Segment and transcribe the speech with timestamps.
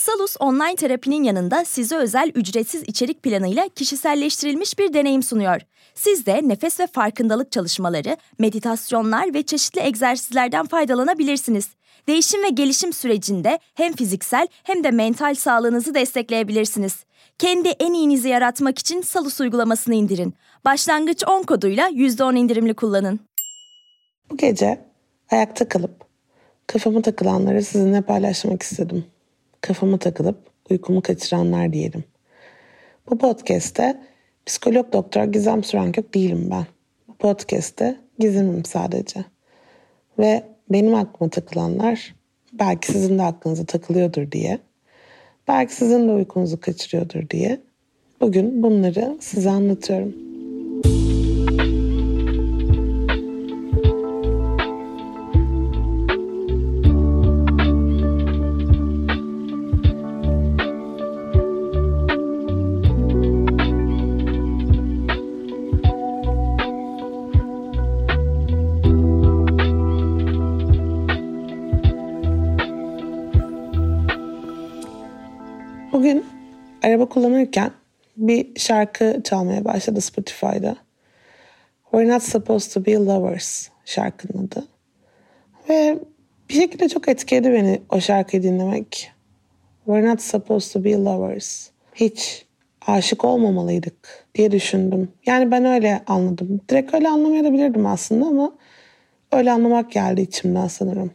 [0.00, 5.60] Salus online terapinin yanında size özel ücretsiz içerik planıyla kişiselleştirilmiş bir deneyim sunuyor.
[5.94, 11.68] Siz de nefes ve farkındalık çalışmaları, meditasyonlar ve çeşitli egzersizlerden faydalanabilirsiniz.
[12.08, 17.04] Değişim ve gelişim sürecinde hem fiziksel hem de mental sağlığınızı destekleyebilirsiniz.
[17.38, 20.34] Kendi en iyinizi yaratmak için Salus uygulamasını indirin.
[20.64, 23.20] Başlangıç 10 koduyla %10 indirimli kullanın.
[24.30, 24.80] Bu gece
[25.30, 26.04] ayakta kalıp
[26.66, 29.04] kafama takılanları sizinle paylaşmak istedim.
[29.60, 30.36] Kafama takılıp
[30.70, 32.04] uykumu kaçıranlar diyelim.
[33.10, 34.00] Bu podcast'te
[34.46, 36.66] psikolog doktor Gizem Sürenkök değilim ben.
[37.08, 39.24] Bu podcast'te gizemim sadece.
[40.18, 42.14] Ve benim aklıma takılanlar
[42.52, 44.58] belki sizin de aklınıza takılıyordur diye,
[45.48, 47.60] belki sizin de uykunuzu kaçırıyordur diye
[48.20, 50.29] bugün bunları size anlatıyorum.
[78.20, 80.76] Bir şarkı çalmaya başladı Spotify'da.
[81.90, 84.64] We're Not Supposed to Be Lovers şarkının adı.
[85.68, 85.98] Ve
[86.48, 89.12] bir şekilde çok etkiledi beni o şarkıyı dinlemek.
[89.84, 91.70] We're not supposed to be lovers.
[91.94, 92.46] Hiç
[92.86, 95.08] aşık olmamalıydık diye düşündüm.
[95.26, 96.60] Yani ben öyle anladım.
[96.68, 98.52] Direkt öyle anlamayabilirdim aslında ama
[99.32, 101.10] öyle anlamak geldi içimden sanırım.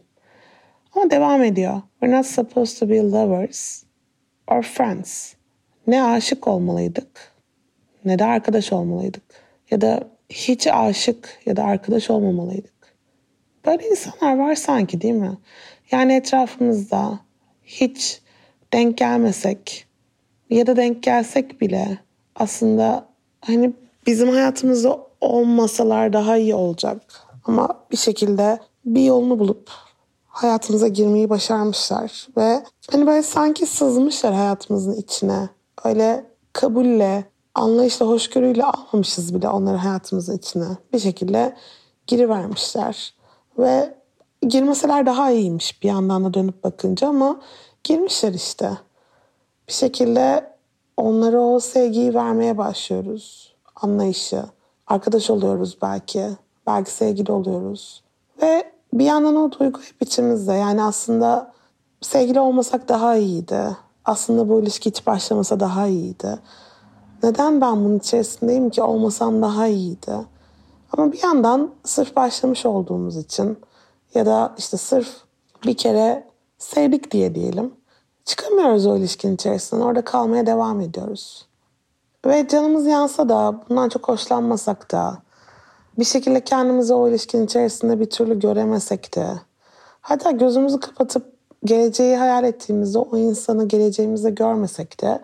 [0.94, 1.82] Ama devam ediyor.
[2.00, 3.82] We're not supposed to be lovers
[4.50, 5.35] or friends.
[5.86, 7.36] Ne aşık olmalıydık
[8.06, 9.22] ne de arkadaş olmalıydık.
[9.70, 12.96] Ya da hiç aşık ya da arkadaş olmamalıydık.
[13.66, 15.38] Böyle insanlar var sanki değil mi?
[15.90, 17.20] Yani etrafımızda
[17.64, 18.20] hiç
[18.72, 19.86] denk gelmesek
[20.50, 21.98] ya da denk gelsek bile
[22.36, 23.08] aslında
[23.40, 23.72] hani
[24.06, 27.02] bizim hayatımızda olmasalar daha iyi olacak.
[27.44, 29.70] Ama bir şekilde bir yolunu bulup
[30.26, 35.48] hayatımıza girmeyi başarmışlar ve hani böyle sanki sızmışlar hayatımızın içine.
[35.84, 40.66] Öyle kabulle, anlayışla, hoşgörüyle almamışız bile onları hayatımızın içine.
[40.92, 41.56] Bir şekilde
[42.06, 43.14] girivermişler.
[43.58, 43.94] Ve
[44.42, 47.40] girmeseler daha iyiymiş bir yandan da dönüp bakınca ama
[47.84, 48.70] girmişler işte.
[49.68, 50.52] Bir şekilde
[50.96, 53.54] onlara o sevgiyi vermeye başlıyoruz.
[53.76, 54.42] Anlayışı.
[54.86, 56.26] Arkadaş oluyoruz belki.
[56.66, 58.02] Belki sevgili oluyoruz.
[58.42, 60.52] Ve bir yandan o duygu hep içimizde.
[60.52, 61.52] Yani aslında
[62.00, 63.76] sevgili olmasak daha iyiydi.
[64.06, 66.38] Aslında bu ilişki hiç başlamasa daha iyiydi.
[67.22, 70.16] Neden ben bunun içerisindeyim ki olmasam daha iyiydi.
[70.92, 73.58] Ama bir yandan sırf başlamış olduğumuz için
[74.14, 75.08] ya da işte sırf
[75.66, 76.26] bir kere
[76.58, 77.74] sevdik diye diyelim.
[78.24, 79.82] Çıkamıyoruz o ilişkinin içerisinden.
[79.82, 81.46] Orada kalmaya devam ediyoruz.
[82.26, 85.18] Ve canımız yansa da bundan çok hoşlanmasak da
[85.98, 89.26] bir şekilde kendimizi o ilişkinin içerisinde bir türlü göremesek de
[90.00, 95.20] hatta gözümüzü kapatıp geleceği hayal ettiğimizde o insanı geleceğimizde görmesek de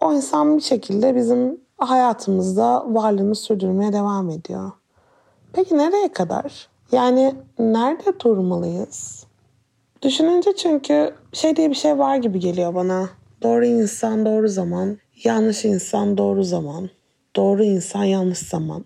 [0.00, 4.70] o insan bir şekilde bizim hayatımızda varlığını sürdürmeye devam ediyor.
[5.52, 6.68] Peki nereye kadar?
[6.92, 9.26] Yani nerede durmalıyız?
[10.02, 13.08] Düşününce çünkü şey diye bir şey var gibi geliyor bana.
[13.42, 16.90] Doğru insan doğru zaman, yanlış insan doğru zaman,
[17.36, 18.84] doğru insan yanlış zaman.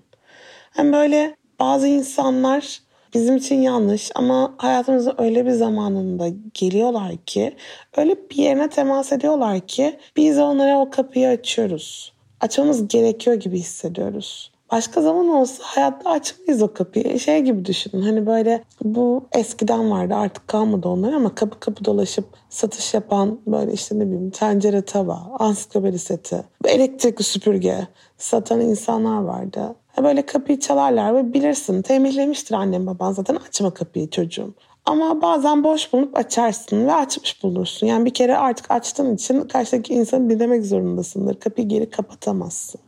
[0.71, 2.83] Hem böyle bazı insanlar
[3.15, 7.57] bizim için yanlış ama hayatımızda öyle bir zamanında geliyorlar ki
[7.97, 12.13] öyle bir yerine temas ediyorlar ki biz onlara o kapıyı açıyoruz.
[12.41, 14.53] Açmamız gerekiyor gibi hissediyoruz.
[14.73, 17.21] Başka zaman olsa hayatta açmayız o kapıyı.
[17.21, 22.25] Şey gibi düşünün hani böyle bu eskiden vardı artık kalmadı onlar ama kapı kapı dolaşıp
[22.51, 27.87] satış yapan böyle işte ne bileyim tencere tava, ansiklopedi seti, elektrikli süpürge
[28.19, 29.75] satan insanlar vardı.
[30.05, 34.55] Böyle kapıyı çalarlar ve bilirsin tembihlemiştir annem baban zaten açma kapıyı çocuğum.
[34.85, 37.87] Ama bazen boş bulunup açarsın ve açmış bulursun.
[37.87, 41.41] Yani bir kere artık açtığın için karşıdaki insanı dinlemek zorundasındır.
[41.41, 42.81] Kapıyı geri kapatamazsın.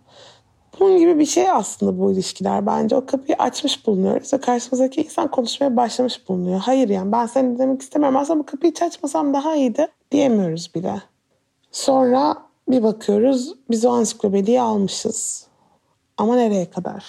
[0.80, 2.96] Bunun gibi bir şey aslında bu ilişkiler bence.
[2.96, 6.60] O kapıyı açmış bulunuyoruz ve karşımızdaki insan konuşmaya başlamış bulunuyor.
[6.60, 8.16] Hayır yani ben seni demek istemiyorum.
[8.16, 11.02] Aslında bu kapıyı hiç açmasam daha iyiydi diyemiyoruz bile.
[11.72, 12.36] Sonra
[12.68, 15.49] bir bakıyoruz biz o ansiklopediyi almışız.
[16.20, 17.04] Ama nereye kadar?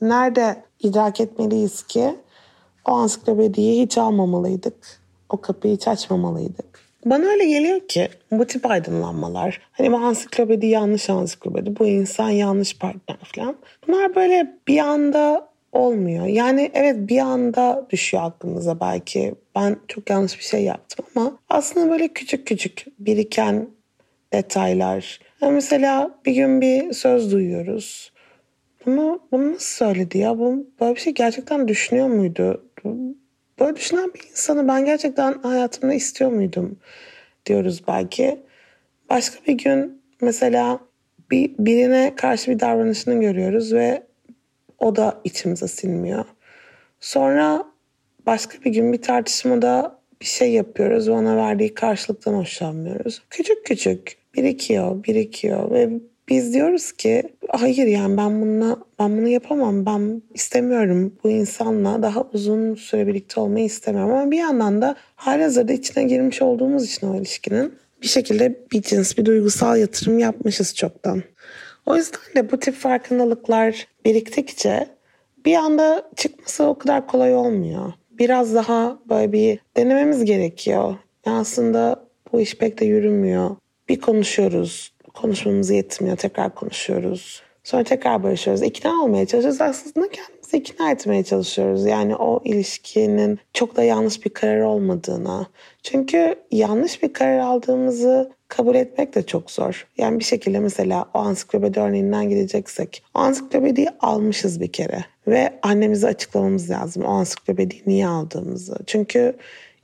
[0.00, 2.16] Nerede idrak etmeliyiz ki
[2.84, 5.00] o ansiklopediyi hiç almamalıydık.
[5.28, 6.80] O kapıyı hiç açmamalıydık.
[7.04, 12.78] Bana öyle geliyor ki bu tip aydınlanmalar hani bu ansiklopedi yanlış ansiklopedi bu insan yanlış
[12.78, 13.56] partner falan
[13.88, 16.26] bunlar böyle bir anda olmuyor.
[16.26, 21.90] Yani evet bir anda düşüyor aklınıza belki ben çok yanlış bir şey yaptım ama aslında
[21.90, 23.68] böyle küçük küçük biriken
[24.32, 25.20] detaylar.
[25.40, 28.11] Yani mesela bir gün bir söz duyuyoruz.
[28.86, 30.38] Bunu, bunu nasıl söyledi ya?
[30.38, 32.64] Bu, böyle bir şey gerçekten düşünüyor muydu?
[33.60, 36.78] Böyle düşünen bir insanı ben gerçekten hayatımda istiyor muydum
[37.46, 38.40] diyoruz belki.
[39.10, 40.80] Başka bir gün mesela
[41.30, 44.02] bir, birine karşı bir davranışını görüyoruz ve
[44.78, 46.24] o da içimize sinmiyor.
[47.00, 47.64] Sonra
[48.26, 53.22] başka bir gün bir tartışmada bir şey yapıyoruz ve ona verdiği karşılıktan hoşlanmıyoruz.
[53.30, 55.90] Küçük küçük birikiyor, birikiyor ve
[56.28, 59.86] biz diyoruz ki hayır yani ben bununla ben bunu yapamam.
[59.86, 64.12] Ben istemiyorum bu insanla daha uzun süre birlikte olmayı istemiyorum.
[64.12, 69.18] Ama bir yandan da halihazırda içine girmiş olduğumuz için o ilişkinin bir şekilde bir cins
[69.18, 71.22] bir duygusal yatırım yapmışız çoktan.
[71.86, 74.86] O yüzden de bu tip farkındalıklar biriktikçe
[75.44, 77.92] bir anda çıkması o kadar kolay olmuyor.
[78.10, 80.94] Biraz daha böyle bir denememiz gerekiyor.
[81.26, 83.56] Yani aslında bu iş pek de yürümüyor.
[83.88, 84.91] Bir konuşuyoruz.
[85.14, 86.16] Konuşmamız yetmiyor.
[86.16, 87.42] Tekrar konuşuyoruz.
[87.64, 88.62] Sonra tekrar barışıyoruz.
[88.62, 89.60] İkna olmaya çalışıyoruz.
[89.60, 91.86] Aslında kendimizi ikna etmeye çalışıyoruz.
[91.86, 95.46] Yani o ilişkinin çok da yanlış bir karar olmadığına.
[95.82, 99.86] Çünkü yanlış bir karar aldığımızı kabul etmek de çok zor.
[99.98, 103.02] Yani bir şekilde mesela o ansiklopedi örneğinden gideceksek.
[103.14, 105.04] O ansiklopediyi almışız bir kere.
[105.26, 108.76] Ve annemize açıklamamız lazım o ansiklopediyi niye aldığımızı.
[108.86, 109.36] Çünkü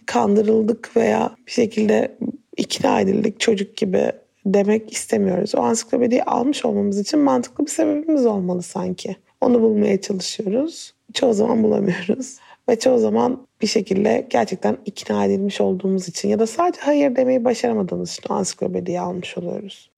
[0.07, 2.17] kandırıldık veya bir şekilde
[2.57, 4.13] ikna edildik çocuk gibi
[4.55, 5.55] demek istemiyoruz.
[5.55, 9.17] O ansiklopediyi almış olmamız için mantıklı bir sebebimiz olmalı sanki.
[9.41, 10.95] Onu bulmaya çalışıyoruz.
[11.15, 12.37] Çoğu zaman bulamıyoruz.
[12.69, 17.45] Ve çoğu zaman bir şekilde gerçekten ikna edilmiş olduğumuz için ya da sadece hayır demeyi
[17.45, 19.91] başaramadığımız için ansiklopediyi almış oluyoruz.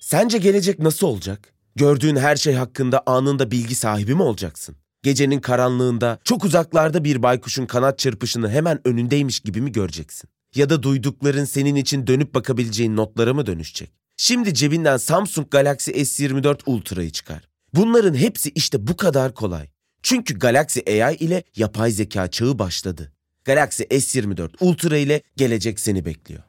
[0.00, 1.52] Sence gelecek nasıl olacak?
[1.76, 4.76] Gördüğün her şey hakkında anında bilgi sahibi mi olacaksın?
[5.02, 10.30] Gecenin karanlığında çok uzaklarda bir baykuşun kanat çırpışını hemen önündeymiş gibi mi göreceksin?
[10.54, 13.90] Ya da duydukların senin için dönüp bakabileceğin notlara mı dönüşecek?
[14.16, 17.48] Şimdi cebinden Samsung Galaxy S24 Ultra'yı çıkar.
[17.74, 19.68] Bunların hepsi işte bu kadar kolay.
[20.02, 23.12] Çünkü Galaxy AI ile yapay zeka çağı başladı.
[23.44, 26.42] Galaxy S24 Ultra ile gelecek seni bekliyor.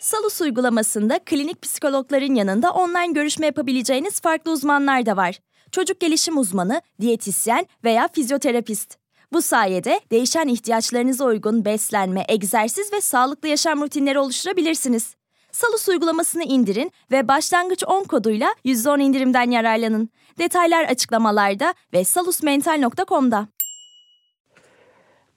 [0.00, 5.38] Salus uygulamasında klinik psikologların yanında online görüşme yapabileceğiniz farklı uzmanlar da var.
[5.72, 8.96] Çocuk gelişim uzmanı, diyetisyen veya fizyoterapist.
[9.32, 15.14] Bu sayede değişen ihtiyaçlarınıza uygun beslenme, egzersiz ve sağlıklı yaşam rutinleri oluşturabilirsiniz.
[15.52, 20.08] Salus uygulamasını indirin ve başlangıç 10 koduyla %10 indirimden yararlanın.
[20.38, 23.48] Detaylar açıklamalarda ve salusmental.com'da.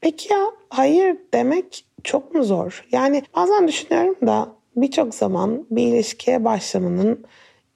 [0.02, 0.40] Peki ya
[0.70, 2.86] hayır demek çok mu zor?
[2.92, 7.26] Yani bazen düşünüyorum da birçok zaman bir ilişkiye başlamanın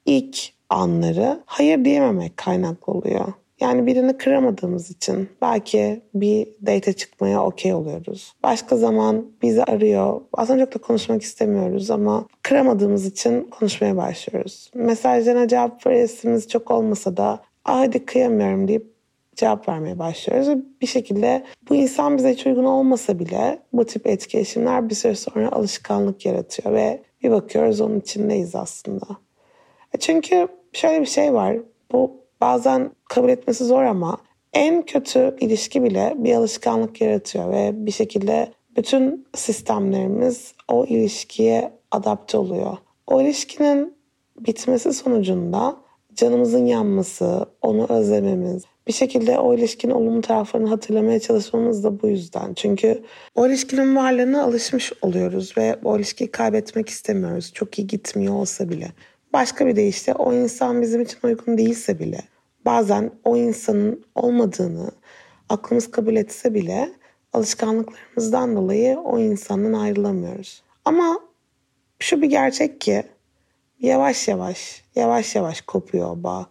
[0.06, 0.38] ilk
[0.70, 3.32] anları hayır diyememek kaynaklı oluyor.
[3.60, 8.32] Yani birini kıramadığımız için belki bir date çıkmaya okey oluyoruz.
[8.42, 10.20] Başka zaman bizi arıyor.
[10.32, 14.70] Aslında çok da konuşmak istemiyoruz ama kıramadığımız için konuşmaya başlıyoruz.
[14.74, 18.96] Mesajlarına cevap veresimiz çok olmasa da hadi kıyamıyorum deyip
[19.36, 20.48] cevap vermeye başlıyoruz.
[20.80, 25.52] Bir şekilde bu insan bize hiç uygun olmasa bile bu tip etkileşimler bir süre sonra
[25.52, 29.06] alışkanlık yaratıyor ve bir bakıyoruz onun içindeyiz aslında.
[29.94, 31.56] E çünkü şöyle bir şey var.
[31.92, 34.18] Bu bazen kabul etmesi zor ama
[34.52, 42.38] en kötü ilişki bile bir alışkanlık yaratıyor ve bir şekilde bütün sistemlerimiz o ilişkiye adapte
[42.38, 42.76] oluyor.
[43.06, 43.94] O ilişkinin
[44.40, 45.76] bitmesi sonucunda
[46.14, 52.54] canımızın yanması, onu özlememiz, bir şekilde o ilişkinin olumlu taraflarını hatırlamaya çalışmamız da bu yüzden.
[52.54, 53.02] Çünkü
[53.34, 57.52] o ilişkinin varlığına alışmış oluyoruz ve o ilişkiyi kaybetmek istemiyoruz.
[57.54, 58.92] Çok iyi gitmiyor olsa bile.
[59.36, 62.20] Başka bir deyişle o insan bizim için uygun değilse bile
[62.64, 64.90] bazen o insanın olmadığını
[65.48, 66.92] aklımız kabul etse bile
[67.32, 70.62] alışkanlıklarımızdan dolayı o insandan ayrılamıyoruz.
[70.84, 71.20] Ama
[71.98, 73.02] şu bir gerçek ki
[73.80, 76.46] yavaş yavaş, yavaş yavaş kopuyor o bağ.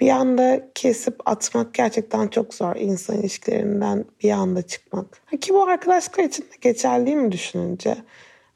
[0.00, 5.22] Bir anda kesip atmak gerçekten çok zor insan ilişkilerinden bir anda çıkmak.
[5.40, 7.96] Ki bu arkadaşlıklar için de geçerli mi düşününce?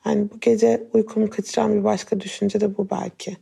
[0.07, 3.37] Yani bu gece uykumu kaçıran bir başka düşünce de bu belki.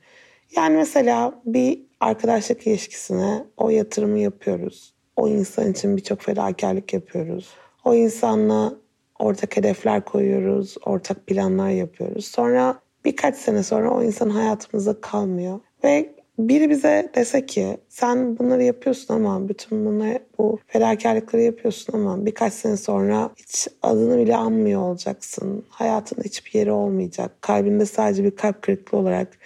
[0.57, 4.95] Yani mesela bir arkadaşlık ilişkisine o yatırımı yapıyoruz.
[5.17, 7.49] O insan için birçok fedakarlık yapıyoruz.
[7.85, 8.75] O insanla
[9.19, 12.27] ortak hedefler koyuyoruz, ortak planlar yapıyoruz.
[12.27, 15.61] Sonra birkaç sene sonra o insan hayatımızda kalmıyor.
[15.85, 22.27] Ve biri bize dese ki sen bunları yapıyorsun ama bütün bunları bu fedakarlıkları yapıyorsun ama
[22.27, 25.65] birkaç sene sonra hiç adını bile anmıyor olacaksın.
[25.69, 27.43] Hayatında hiçbir yeri olmayacak.
[27.43, 29.39] Kalbinde sadece bir kalp kırıklığı olarak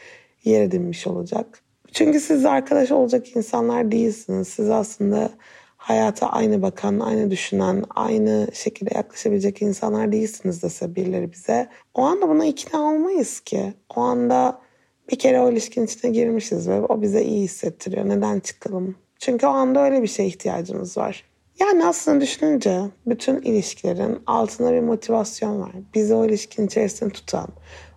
[0.44, 1.62] yer edinmiş olacak.
[1.92, 4.48] Çünkü siz arkadaş olacak insanlar değilsiniz.
[4.48, 5.30] Siz aslında
[5.76, 11.68] hayata aynı bakan, aynı düşünen, aynı şekilde yaklaşabilecek insanlar değilsiniz dese birileri bize.
[11.94, 13.74] O anda buna ikna olmayız ki.
[13.96, 14.60] O anda
[15.10, 18.08] bir kere o ilişkinin içine girmişiz ve o bize iyi hissettiriyor.
[18.08, 18.96] Neden çıkalım?
[19.18, 21.24] Çünkü o anda öyle bir şeye ihtiyacımız var.
[21.60, 25.72] Yani aslında düşününce bütün ilişkilerin altında bir motivasyon var.
[25.94, 27.48] Bizi o ilişkinin içerisinde tutan,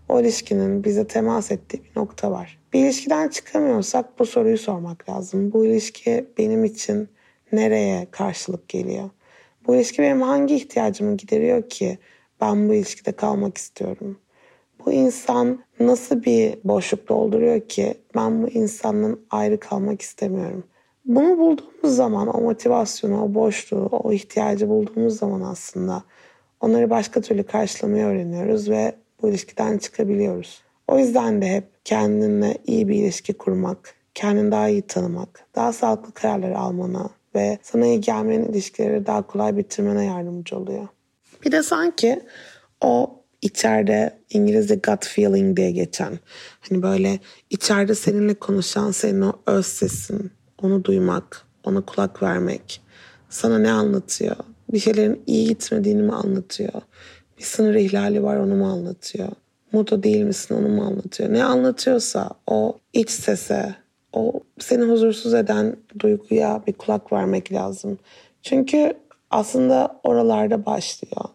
[0.09, 2.59] o ilişkinin bize temas ettiği bir nokta var.
[2.73, 5.53] Bir ilişkiden çıkamıyorsak bu soruyu sormak lazım.
[5.53, 7.09] Bu ilişki benim için
[7.51, 9.09] nereye karşılık geliyor?
[9.67, 11.97] Bu ilişki benim hangi ihtiyacımı gideriyor ki
[12.41, 14.19] ben bu ilişkide kalmak istiyorum?
[14.85, 20.63] Bu insan nasıl bir boşluk dolduruyor ki ben bu insandan ayrı kalmak istemiyorum?
[21.05, 26.03] Bunu bulduğumuz zaman o motivasyonu, o boşluğu, o ihtiyacı bulduğumuz zaman aslında
[26.59, 30.61] onları başka türlü karşılamayı öğreniyoruz ve bu ilişkiden çıkabiliyoruz.
[30.87, 36.11] O yüzden de hep kendinle iyi bir ilişki kurmak, kendini daha iyi tanımak, daha sağlıklı
[36.11, 40.87] kararlar almana ve sana iyi gelmeyen ilişkileri daha kolay bitirmene yardımcı oluyor.
[41.45, 42.21] Bir de sanki
[42.81, 46.19] o içeride İngilizce gut feeling diye geçen
[46.69, 47.19] hani böyle
[47.49, 50.31] içeride seninle konuşan senin o öz sesin
[50.61, 52.81] onu duymak, ona kulak vermek
[53.29, 54.35] sana ne anlatıyor?
[54.73, 56.81] Bir şeylerin iyi gitmediğini mi anlatıyor?
[57.37, 59.29] Bir sınır ihlali var onu mu anlatıyor?
[59.71, 61.33] Mutlu değil misin onu mu anlatıyor?
[61.33, 63.75] Ne anlatıyorsa o iç sese,
[64.13, 67.97] o seni huzursuz eden duyguya bir kulak vermek lazım.
[68.41, 68.93] Çünkü
[69.29, 71.25] aslında oralarda başlıyor.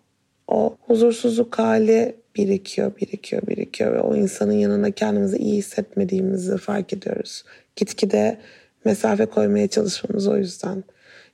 [0.49, 7.45] O huzursuzluk hali birikiyor, birikiyor, birikiyor ve o insanın yanında kendimizi iyi hissetmediğimizi fark ediyoruz.
[7.77, 8.39] Gitgide
[8.85, 10.85] mesafe koymaya çalışmamız o yüzden.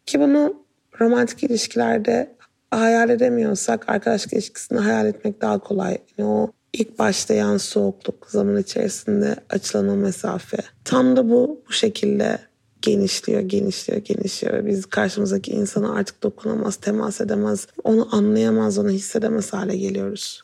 [0.07, 0.63] Ki bunu
[1.01, 2.35] romantik ilişkilerde
[2.71, 5.99] hayal edemiyorsak arkadaşlık ilişkisini hayal etmek daha kolay.
[6.19, 10.57] Yani o ilk başlayan soğukluk zaman içerisinde açılan o mesafe.
[10.85, 12.39] Tam da bu bu şekilde
[12.83, 19.77] genişliyor, genişliyor, genişliyor biz karşımızdaki insana artık dokunamaz, temas edemez, onu anlayamaz, onu hissedemez hale
[19.77, 20.43] geliyoruz.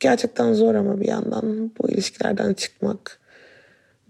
[0.00, 3.20] Gerçekten zor ama bir yandan bu ilişkilerden çıkmak.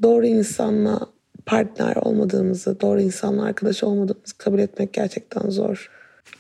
[0.03, 1.01] Doğru insanla
[1.47, 5.91] partner olmadığımızı, doğru insanla arkadaş olmadığımızı kabul etmek gerçekten zor.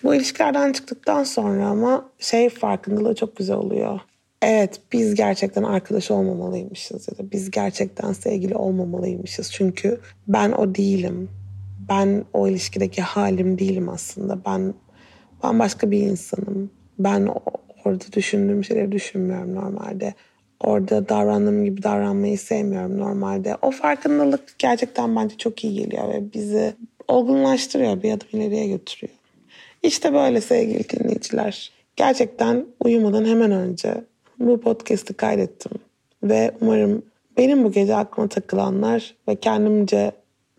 [0.02, 4.00] Bu ilişkilerden çıktıktan sonra ama şey farkındalığı çok güzel oluyor.
[4.42, 9.52] Evet biz gerçekten arkadaş olmamalıymışız ya da biz gerçekten sevgili olmamalıymışız.
[9.52, 11.28] Çünkü ben o değilim.
[11.88, 14.38] Ben o ilişkideki halim değilim aslında.
[14.46, 14.74] Ben
[15.44, 16.70] ben başka bir insanım.
[16.98, 17.28] Ben
[17.84, 20.14] orada düşündüğüm şeyleri düşünmüyorum normalde.
[20.60, 23.56] Orada davrandığım gibi davranmayı sevmiyorum normalde.
[23.62, 26.74] O farkındalık gerçekten bence çok iyi geliyor ve bizi
[27.08, 29.14] olgunlaştırıyor, bir adım ileriye götürüyor.
[29.82, 31.72] İşte böyle sevgili dinleyiciler.
[31.96, 34.04] Gerçekten uyumadan hemen önce
[34.46, 35.72] bu podcast'i kaydettim.
[36.22, 37.02] Ve umarım
[37.36, 40.12] benim bu gece aklıma takılanlar ve kendimce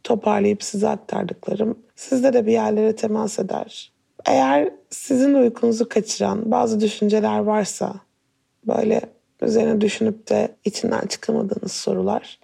[0.03, 3.91] toparlayıp size aktardıklarım sizde de bir yerlere temas eder.
[4.25, 7.93] Eğer sizin uykunuzu kaçıran bazı düşünceler varsa
[8.67, 9.01] böyle
[9.41, 12.39] üzerine düşünüp de içinden çıkamadığınız sorular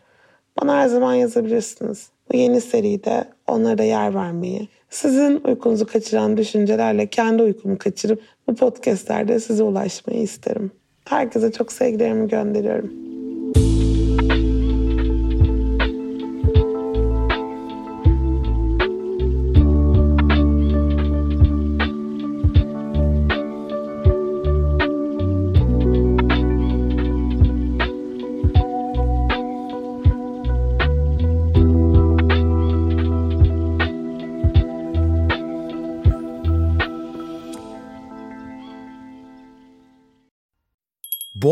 [0.61, 2.09] bana her zaman yazabilirsiniz.
[2.31, 8.55] Bu yeni seride onlara da yer vermeyi, sizin uykunuzu kaçıran düşüncelerle kendi uykumu kaçırıp bu
[8.55, 10.71] podcastlerde size ulaşmayı isterim.
[11.09, 13.08] Herkese çok sevgilerimi gönderiyorum.